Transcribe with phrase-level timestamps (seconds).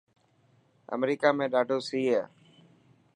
[0.95, 2.21] امريڪا ۾ڏاڌو سي هي.